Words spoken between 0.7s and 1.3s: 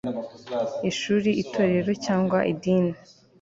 ishuri,